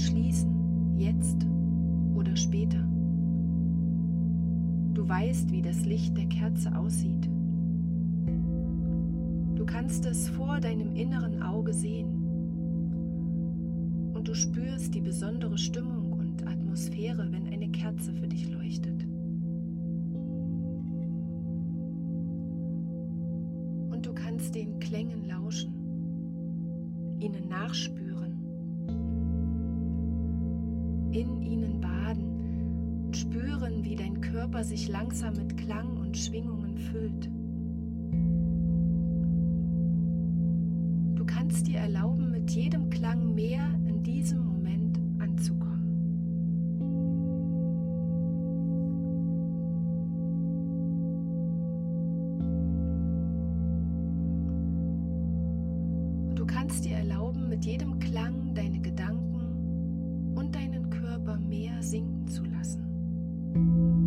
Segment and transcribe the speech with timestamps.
[0.00, 1.46] schließen, jetzt
[2.14, 2.84] oder später.
[4.94, 7.28] Du weißt, wie das Licht der Kerze aussieht.
[9.54, 12.08] Du kannst es vor deinem inneren Auge sehen
[14.14, 19.06] und du spürst die besondere Stimmung und Atmosphäre, wenn eine Kerze für dich leuchtet.
[23.90, 25.72] Und du kannst den Klängen lauschen,
[27.18, 27.99] ihnen nachspüren,
[34.40, 37.28] Körper sich langsam mit Klang und Schwingungen füllt.
[41.14, 45.84] Du kannst dir erlauben, mit jedem Klang mehr in diesem Moment anzukommen.
[56.30, 62.26] Und du kannst dir erlauben, mit jedem Klang deine Gedanken und deinen Körper mehr sinken
[62.26, 63.99] zu lassen.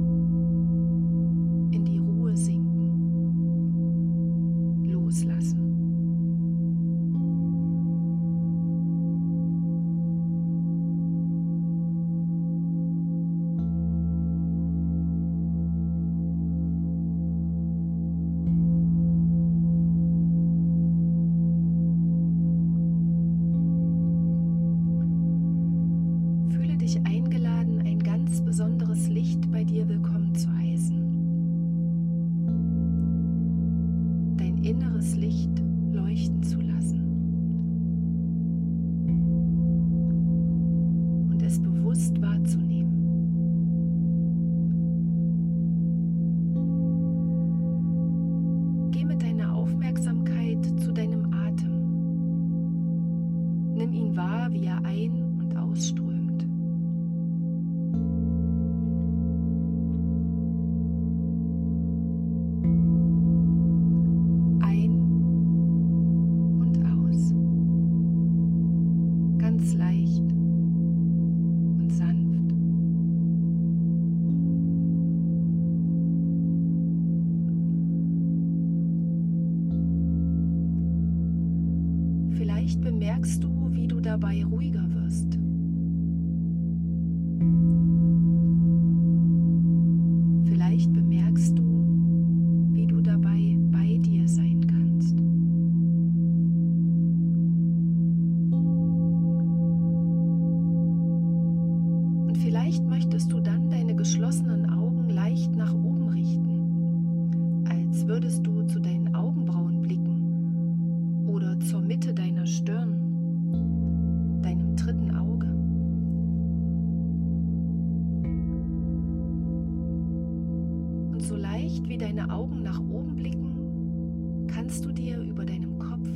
[121.74, 126.08] So leicht wie deine Augen nach oben blicken, kannst du dir über deinem Kopf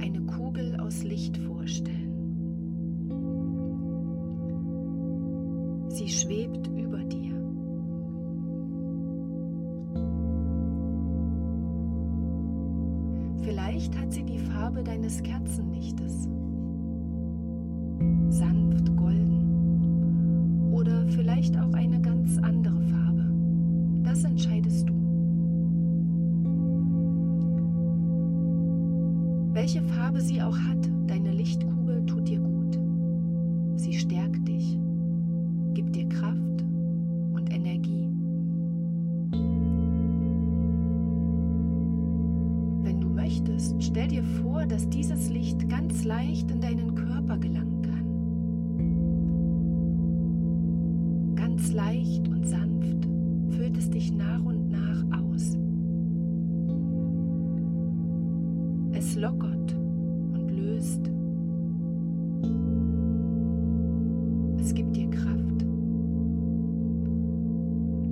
[0.00, 2.14] eine Kugel aus Licht vorstellen.
[5.88, 7.34] Sie schwebt über dir.
[13.42, 16.28] Vielleicht hat sie die Farbe deines Kerzenlichtes.
[18.28, 18.97] Sanft
[43.28, 48.06] Möchtest, stell dir vor, dass dieses Licht ganz leicht in deinen Körper gelangen kann.
[51.34, 53.06] Ganz leicht und sanft
[53.50, 55.58] füllt es dich nach und nach aus.
[58.92, 59.76] Es lockert
[60.32, 61.10] und löst.
[64.58, 65.66] Es gibt dir Kraft.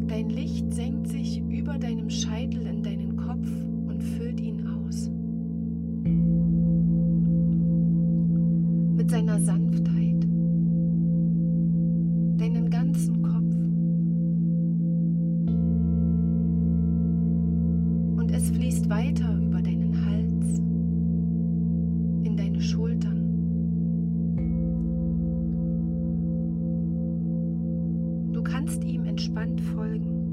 [0.08, 3.48] Dein Licht senkt sich über deinem Scheitel in deinen Kopf
[3.88, 5.10] und füllt ihn aus.
[8.96, 10.26] Mit seiner Sanftheit,
[12.38, 13.54] deinen ganzen Kopf.
[18.20, 20.58] Und es fließt weiter über deinen Hals,
[22.24, 23.22] in deine Schultern.
[28.32, 30.25] Du kannst ihm entspannt folgen.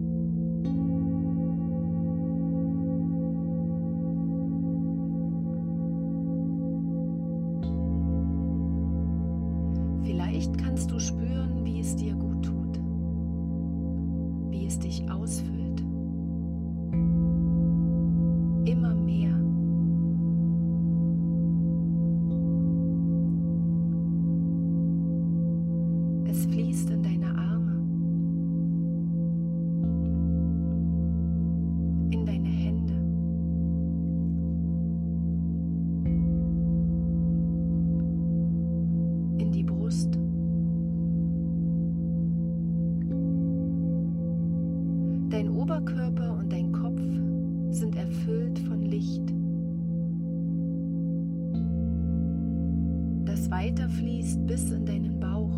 [53.54, 55.54] Weiterfließt bis in deinen Bauch,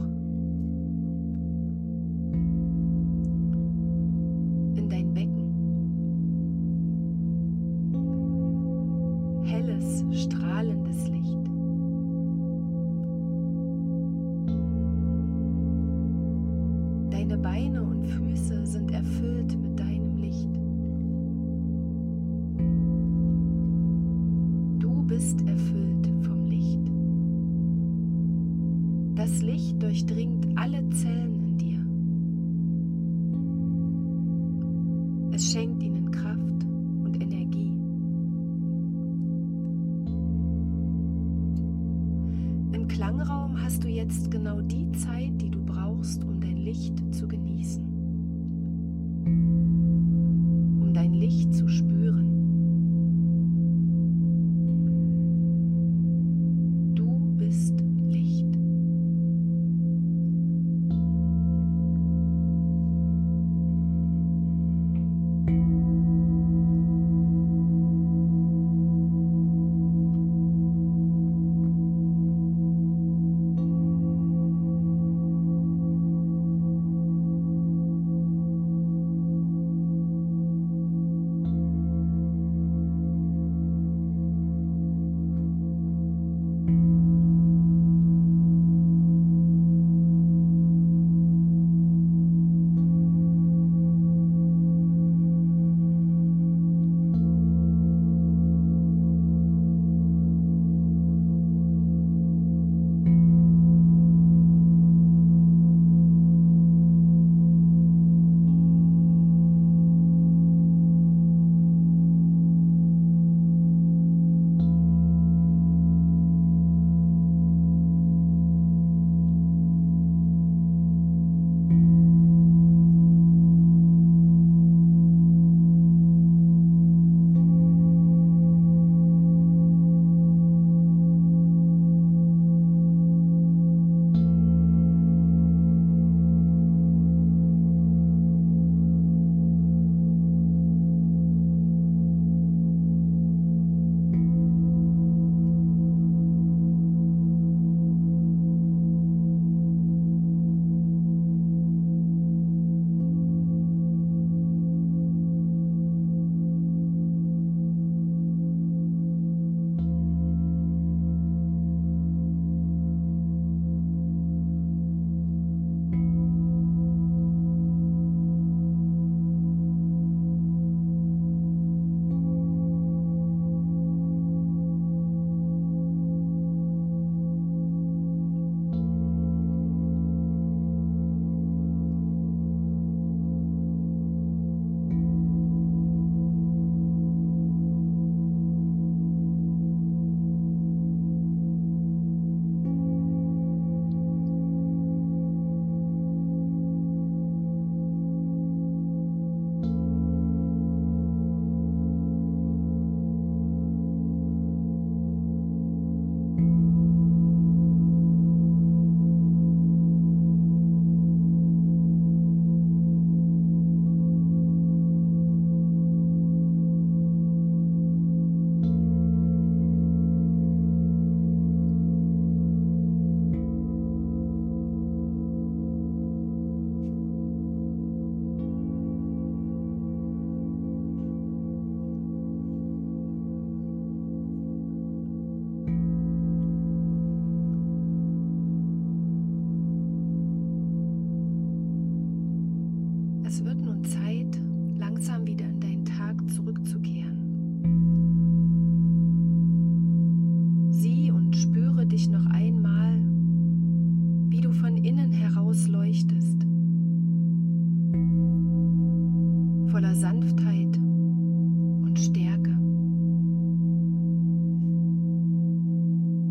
[259.76, 262.52] voller Sanftheit und Stärke.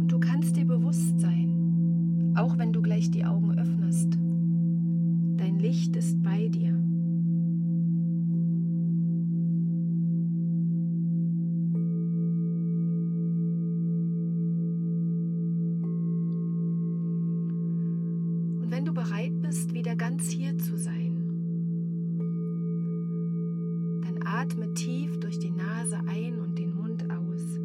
[0.01, 4.15] Und du kannst dir bewusst sein, auch wenn du gleich die Augen öffnest,
[5.37, 6.73] dein Licht ist bei dir.
[18.63, 21.13] Und wenn du bereit bist, wieder ganz hier zu sein,
[24.45, 27.59] atme tief durch die Nase ein und den Mund aus.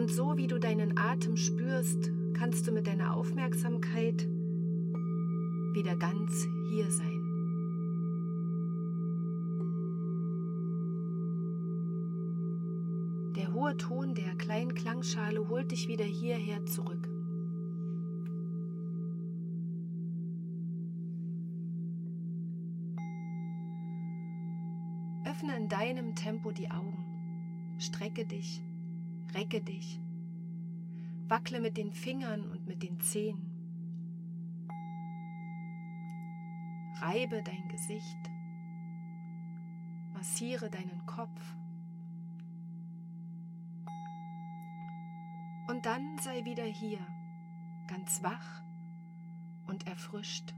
[0.00, 4.26] Und so wie du deinen Atem spürst, kannst du mit deiner Aufmerksamkeit
[5.74, 7.20] wieder ganz hier sein.
[13.36, 17.13] Der hohe Ton der kleinen Klangschale holt dich wieder hierher zurück.
[25.44, 27.76] Öffne in deinem Tempo die Augen.
[27.78, 28.62] Strecke dich,
[29.34, 30.00] recke dich.
[31.28, 33.50] Wackle mit den Fingern und mit den Zehen.
[36.96, 38.18] Reibe dein Gesicht.
[40.14, 41.42] Massiere deinen Kopf.
[45.68, 47.00] Und dann sei wieder hier,
[47.86, 48.62] ganz wach
[49.66, 50.54] und erfrischt.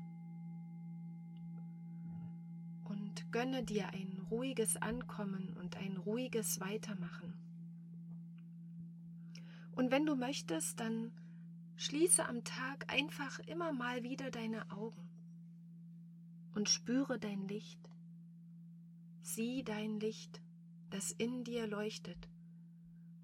[2.84, 7.34] Und gönne dir ein ruhiges Ankommen und ein ruhiges Weitermachen.
[9.72, 11.12] Und wenn du möchtest, dann
[11.76, 15.08] schließe am Tag einfach immer mal wieder deine Augen
[16.54, 17.78] und spüre dein Licht.
[19.22, 20.40] Sieh dein Licht,
[20.90, 22.28] das in dir leuchtet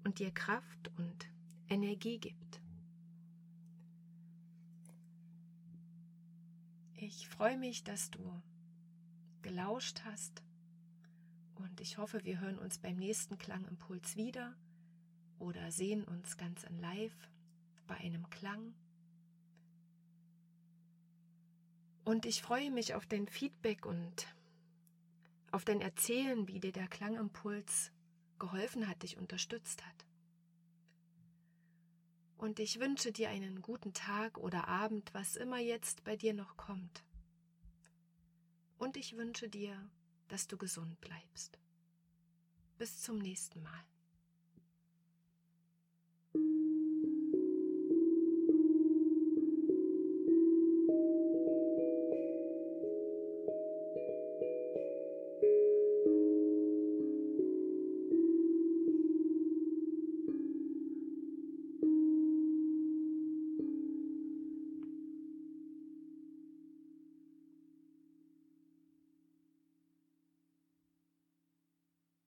[0.03, 1.27] und dir Kraft und
[1.69, 2.61] Energie gibt.
[6.95, 8.41] Ich freue mich, dass du
[9.41, 10.43] gelauscht hast
[11.63, 14.55] und ich hoffe, wir hören uns beim nächsten Klangimpuls wieder
[15.39, 17.15] oder sehen uns ganz in Live
[17.87, 18.73] bei einem Klang.
[22.03, 24.27] Und ich freue mich auf dein Feedback und
[25.51, 27.91] auf dein Erzählen, wie dir der Klangimpuls
[28.39, 30.05] geholfen hat, dich unterstützt hat.
[32.37, 36.57] Und ich wünsche dir einen guten Tag oder Abend, was immer jetzt bei dir noch
[36.57, 37.03] kommt.
[38.77, 39.89] Und ich wünsche dir,
[40.27, 41.59] dass du gesund bleibst.
[42.77, 43.83] Bis zum nächsten Mal.